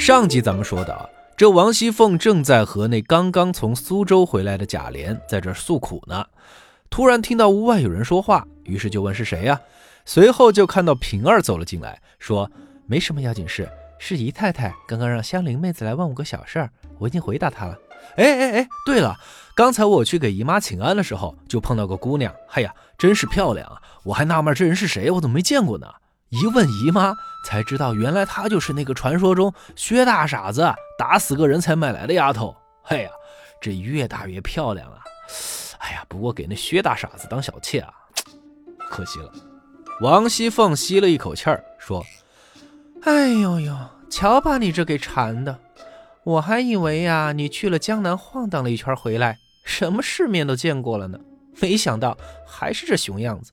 [0.00, 6.24] 上集咱们说的，这王熙凤正在和那刚刚从苏州回来的贾琏在这诉苦呢，
[6.88, 9.60] 突然听到屋外有人说话，于是就问是谁呀？
[10.06, 12.50] 随后就看到平儿走了进来，说
[12.86, 13.68] 没什么要紧事，
[13.98, 17.78] 是姨太太刚刚让香菱妹子来问我个小事儿，我已经回答她了。
[18.16, 19.14] 哎哎哎，对了，
[19.54, 23.76] 刚才我去给姨妈请安的时候，就碰到个姑娘，哎呀，真是漂亮啊！
[24.04, 25.86] 我还纳闷这人是谁，我怎么没见过呢？
[26.30, 32.56] 一问姨妈才知道，原来她就是那个传说中薛大傻子打死个人才买来的丫头。
[32.84, 33.10] 哎呀，
[33.60, 35.02] 这越大越漂亮啊！
[35.78, 37.92] 哎呀，不过给那薛大傻子当小妾啊，
[38.88, 39.32] 可惜了。
[40.00, 42.04] 王熙凤吸了一口气儿，说
[43.02, 43.76] ：“哎呦呦，
[44.08, 45.58] 瞧把你这给馋的！
[46.22, 51.18] 我还以为呀，你去了江南晃荡了一圈回来，什么世面都见过了呢，
[51.60, 53.52] 没想到还是这熊样子。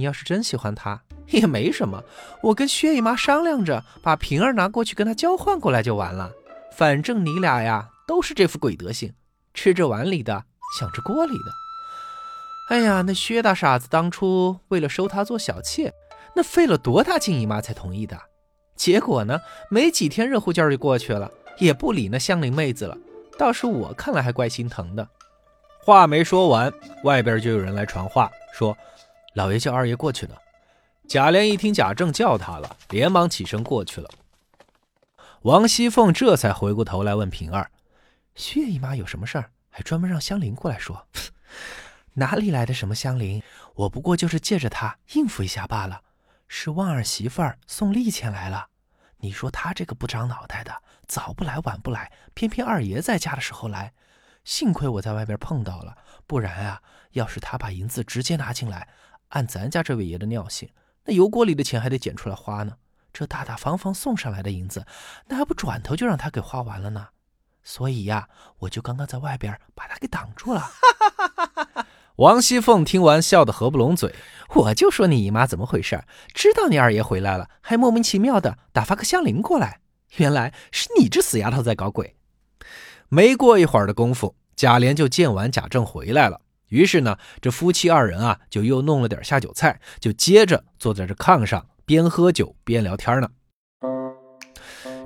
[0.00, 2.02] 你要是真喜欢他，也没什么，
[2.42, 6.32] 我跟薛姨妈商量着，把平儿拿过去跟他交换过来就完了。
[6.72, 9.12] 反正你俩呀，都是这副鬼德行，
[9.52, 10.44] 吃着碗里的，
[10.78, 11.52] 想着锅里的。”
[12.74, 15.92] 哎呀，那薛大傻子当初为了收她做小妾，
[16.34, 18.18] 那费了多大劲，姨妈才同意的。
[18.76, 22.96] 结果呢，没几天热乎劲儿就过去了，也不理那香菱妹子了。
[23.36, 25.06] 倒是我看了还怪心疼的。
[25.82, 26.72] 话没说完，
[27.04, 28.74] 外边就有人来传话，说
[29.34, 30.34] 老爷叫二爷过去呢。
[31.08, 34.08] 贾琏一听贾政叫他了，连忙起身过去了。
[35.42, 37.70] 王熙凤这才回过头来问平儿
[38.34, 41.06] ：“薛姨妈有什么事儿，还专门让香菱过来说？”
[42.14, 43.42] 哪里来的什么香菱？
[43.74, 46.02] 我不过就是借着她应付一下罢了。
[46.46, 48.66] 是旺儿媳妇儿送利钱来了。
[49.18, 53.92] 你说他这个不长脑袋的，早不来晚不来，偏偏二爷在家的时候来。
[54.42, 58.88] 幸亏我在外边碰到了，不然啊，要是他把银子直接拿进来，
[59.30, 60.68] 按咱家这位爷的尿性，
[61.06, 62.74] 那油锅里的钱还得捡出来花呢。
[63.12, 64.86] 这大大方方送上来的银子，
[65.26, 67.08] 那还不转头就让他给花完了呢？
[67.64, 68.28] 所以呀，
[68.60, 70.70] 我就刚刚在外边把他给挡住了。
[72.16, 74.14] 王熙凤听完，笑得合不拢嘴。
[74.54, 76.04] 我就说你姨妈怎么回事？
[76.34, 79.80] 知道你二爷回来了，还莫名其妙的打发个香菱过来，
[80.16, 82.16] 原来是你这死丫头在搞鬼。
[83.08, 86.40] 没过一会儿的功夫，贾琏就见完贾政回来了。
[86.70, 93.28] 于是呢，这夫妻二人啊，就又弄了点下酒菜，就接着坐在这炕上，边喝酒边聊天呢。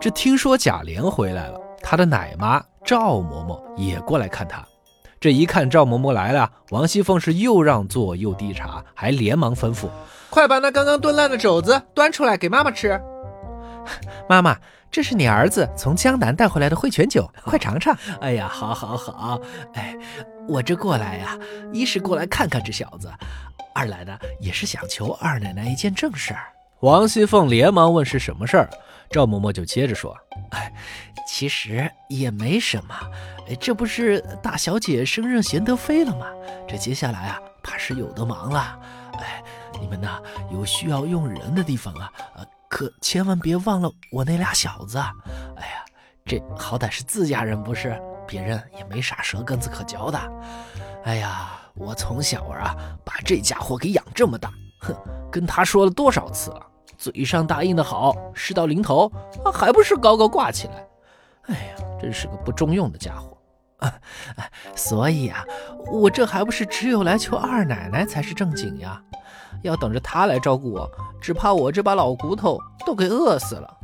[0.00, 4.66] 这听说贾琏回来了，他的奶妈赵嬷嬷也过来看他。
[5.20, 9.88] 这一看赵嬷嬷来了，王熙凤是又让座又递茶，还连忙吩咐
[10.30, 13.00] ：“快把那刚刚炖烂的肘子端出来给妈妈吃。
[14.28, 14.58] ”妈妈，
[14.92, 17.96] 这是你儿子从江南带回来的汇泉酒，快尝尝。
[18.20, 19.40] 哎呀，好，好，好。
[19.72, 19.96] 哎，
[20.46, 21.38] 我这过来呀，
[21.72, 23.10] 一是过来看看这小子，
[23.74, 26.44] 二来呢也是想求二奶奶一件正事儿。
[26.80, 28.70] 王熙凤连忙问是什么事儿，
[29.08, 30.14] 赵嬷嬷就接着说
[30.52, 30.70] ：“哎，
[31.26, 32.94] 其实也没什么。”
[33.48, 36.26] 哎这不是大小姐升任贤德妃了吗？
[36.68, 38.78] 这接下来啊，怕是有的忙了。
[39.14, 39.42] 哎，
[39.80, 40.20] 你们呐，
[40.52, 44.96] 有需要用人的地方啊，呃，可千万别忘了我那俩小子。
[44.96, 45.84] 哎呀，
[46.24, 48.00] 这好歹是自家人不是？
[48.26, 50.18] 别人也没啥舌根子可嚼的。
[51.04, 52.74] 哎呀，我从小啊，
[53.04, 54.50] 把这家伙给养这么大，
[54.80, 54.96] 哼，
[55.30, 56.66] 跟他说了多少次了，
[56.96, 59.12] 嘴上答应的好，事到临头
[59.52, 60.86] 还不是高高挂起来？
[61.48, 63.36] 哎呀，真是个不中用的家伙
[63.80, 63.92] 啊。
[64.74, 65.44] 所以啊，
[65.92, 69.02] 我这还不是只有来求二奶奶才是正经呀！
[69.62, 70.90] 要等着他来照顾我，
[71.20, 73.76] 只怕我这把老骨头都给饿死了。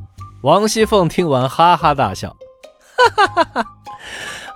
[0.43, 2.37] 王熙凤听完哈哈大笑，
[2.97, 3.67] 哈哈哈哈！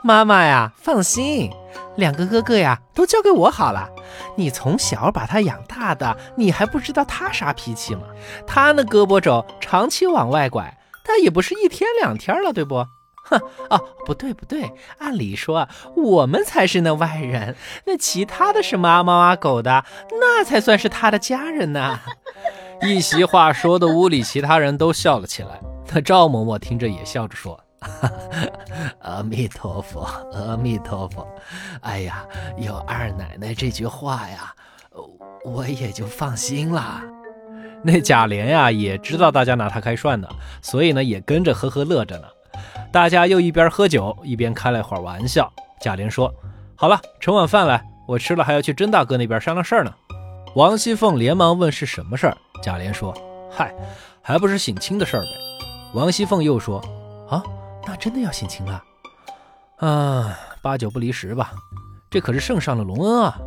[0.02, 1.50] 妈妈呀，放心，
[1.96, 3.88] 两个哥哥呀都交给我好了。
[4.36, 8.02] 你从小把他养大的，你还不知道他啥脾气吗？
[8.46, 12.86] 他那胳膊肘长期往外拐，他也不是一天两天了，对不？
[13.38, 17.56] 哼 哦，不对不对，按理说我们才是那外人，
[17.86, 19.84] 那其他的什么阿猫阿狗的，
[20.20, 21.98] 那才算是他的家人呢。
[22.82, 25.60] 一席话说的屋里其他人都笑了起来，
[25.92, 27.58] 那赵嬷嬷听着也笑着说
[29.02, 30.00] ：“阿弥陀佛，
[30.32, 31.26] 阿弥陀佛。
[31.82, 32.26] 哎呀，
[32.58, 34.52] 有二奶奶这句话呀，
[35.44, 37.00] 我也就放心了。”
[37.84, 40.28] 那贾琏呀也知道大家拿他开涮呢，
[40.60, 42.26] 所以呢也跟着呵呵乐着呢。
[42.92, 45.50] 大家又一边喝酒一边开了一会儿玩笑。
[45.80, 46.32] 贾琏说
[46.76, 49.92] ：“好了，盛碗饭来，我吃了还要去甄大哥那边商量事儿呢。”
[50.54, 52.36] 王熙凤连忙问是什么事儿。
[52.62, 53.16] 贾琏说
[53.50, 53.74] ：“嗨，
[54.20, 55.28] 还不是省亲的事儿呗。”
[55.94, 56.78] 王熙凤又说
[57.30, 57.42] ：“啊，
[57.86, 58.82] 那真的要省亲了？
[59.78, 61.52] 啊，八九不离十吧。
[62.10, 63.40] 这可是圣上的隆恩啊，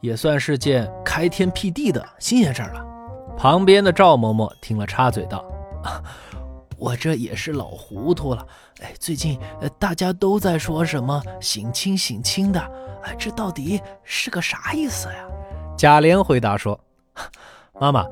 [0.00, 2.86] 也算是件开天辟地的新鲜事儿了。”
[3.36, 5.44] 旁边的赵嬷嬷听了插嘴道
[5.82, 6.00] ：“啊
[6.78, 8.46] 我这也是老糊涂了。
[8.80, 9.38] 哎，最近
[9.78, 12.60] 大家都在说什么省亲省亲的，
[13.02, 15.14] 哎，这到底是个啥意思呀？
[15.76, 16.78] 贾琏回答说
[17.80, 18.04] ：“妈妈，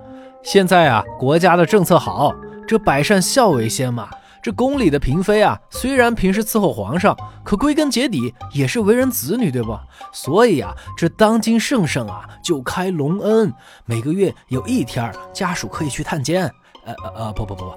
[0.43, 2.35] 现在啊国家的政策好，
[2.67, 4.09] 这百善孝为先嘛。
[4.43, 9.79] 这宫里的嫔妃啊，虽然平时伺候皇上，可归根结底也是为人子女，对不？
[10.13, 13.53] 所以啊，这当今圣上啊就开隆恩，
[13.85, 16.53] 每个月有一天家属可以去探监。”
[16.85, 17.75] 呃呃呃，不不不不，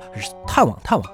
[0.48, 1.12] 探望探望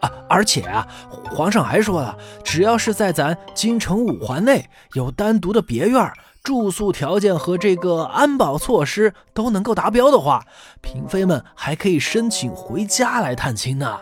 [0.00, 0.10] 啊！
[0.28, 0.86] 而且啊，
[1.30, 6.12] 皇上还说了，只要是在咱京城五环内有单独的别院，
[6.42, 10.44] 住宿条件和这个安保措施都能够达标的话，
[10.80, 13.98] 嫔妃们还可以申请回家来探亲呢。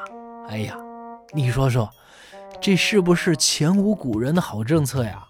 [0.48, 0.76] 哎呀，
[1.32, 1.88] 你说说，
[2.60, 5.22] 这是不是前无古人的好政策呀？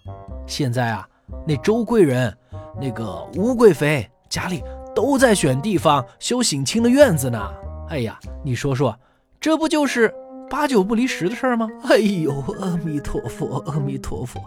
[0.47, 1.07] 现在啊，
[1.47, 2.37] 那周贵人、
[2.81, 4.65] 那个吴贵妃家里
[4.95, 7.53] 都在选地方修省亲的院子呢。
[7.91, 8.99] 哎呀，你说说，
[9.41, 10.15] 这不就是
[10.49, 11.69] 八九不离十的事儿吗？
[11.89, 14.41] 哎呦，阿弥陀佛，阿弥陀佛。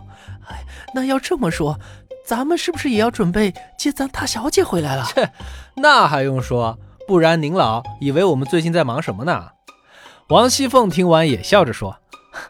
[0.48, 0.64] 哎，
[0.96, 1.78] 那要这么说，
[2.26, 5.04] 咱们是不是也要准备接咱大小姐回来了？
[5.14, 5.30] 切，
[5.76, 6.80] 那还用说？
[7.06, 9.50] 不然您老以为我们最近在忙什么呢？
[10.30, 11.98] 王熙凤听完也笑着说：“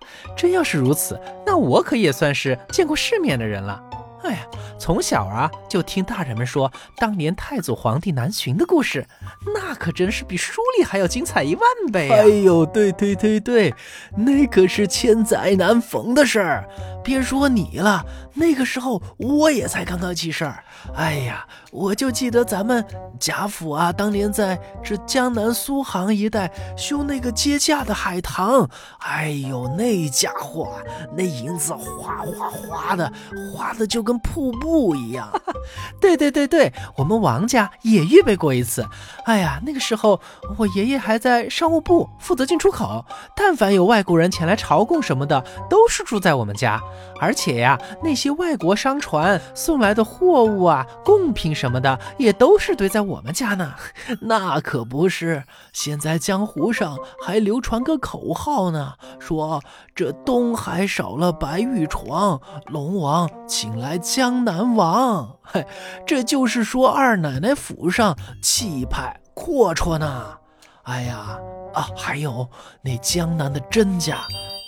[0.37, 3.83] 真要是如此，那我可也算是见过世面的人了。
[4.23, 4.45] 哎呀。”
[4.83, 9.07] 从小啊，就听大人们说当年太祖皇帝南巡的故事，
[9.55, 12.17] 那可真是比书里还要精彩一万倍啊！
[12.17, 13.73] 哎呦，对对对对，
[14.17, 16.67] 那可是千载难逢的事儿。
[17.03, 20.63] 别说你了，那个时候我也才刚刚记事儿。
[20.95, 22.85] 哎呀，我就记得咱们
[23.19, 28.67] 贾府啊，当年在这江南苏杭一带修那个接驾的海棠，
[28.99, 30.73] 哎呦，那家伙
[31.15, 33.11] 那银子哗哗哗的，
[33.53, 35.29] 哗的就跟瀑布一样。
[36.01, 38.85] 对对对对，我们王家也预备过一次。
[39.25, 40.19] 哎呀，那个时候
[40.57, 43.05] 我爷爷还在商务部负责进出口，
[43.35, 46.81] 但凡有外国人前来朝贡什么的，都是住在我们家。
[47.19, 53.75] 而且呀，那些外国商船送来的货物啊、贡品什么的，也都是堆在我们家呢。
[54.21, 59.61] 那可不是，现在江湖上还流传个口号呢，说
[59.95, 65.37] 这东海少了白玉床，龙王请来江南王。
[65.41, 65.65] 嘿，
[66.05, 70.37] 这就是说二奶奶府上气派阔绰呢。
[70.83, 71.37] 哎呀
[71.73, 72.49] 啊，还有
[72.81, 74.17] 那江南的甄家。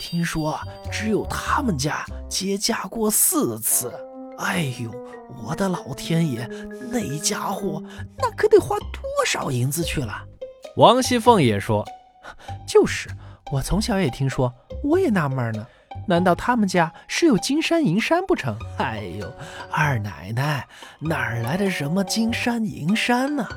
[0.08, 0.60] 听说
[0.92, 3.92] 只有他们家接驾过四次，
[4.38, 4.92] 哎呦，
[5.44, 6.48] 我的老天爷，
[6.92, 7.82] 那家伙
[8.16, 10.24] 那可得花多少银子去了？
[10.78, 11.84] 王熙凤也说
[12.70, 13.10] ：“就是，
[13.52, 14.54] 我从小也听说，
[14.84, 15.66] 我也纳闷呢，
[16.08, 19.34] 难道他们家是有金山银山不成？”哎呦，
[19.72, 20.68] 二奶奶
[21.00, 23.48] 哪来的什么金山银山呢？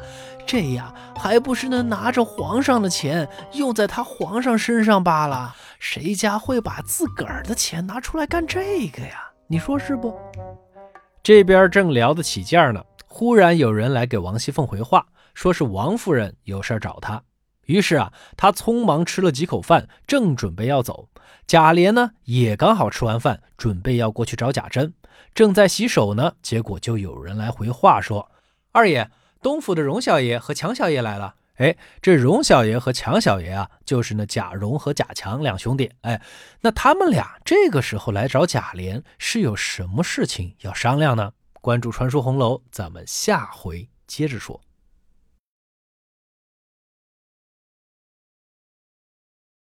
[0.46, 5.54] 这样还不是能拿着皇上的钱用在他皇上身上罢了？
[5.78, 9.30] 谁家会把自个儿的钱拿出来干这个呀？
[9.46, 10.14] 你说是不？
[11.22, 17.22] 这边正聊得起劲呢，忽然有人来给王熙凤回话，说是王夫人有事找她。
[17.66, 21.08] 于是啊，她匆忙吃了几口饭，正准备要走。
[21.46, 24.92] 贾琏呢，也刚好吃完饭，准备要过去找贾珍，
[25.34, 28.30] 正在洗手呢，结果就有人来回话说
[28.72, 29.10] ：“二爷。”
[29.40, 31.36] 东府的荣小爷和强小爷来了。
[31.58, 35.90] 哎，这荣小爷和强小爷啊，就是那贾荣和贾强两兄弟。
[36.00, 36.20] 哎，
[36.60, 41.32] 那他们俩这个时候来找贾琏，是有什么事情要商量呢？
[41.60, 44.60] 关注传说红楼，咱们下回接着说。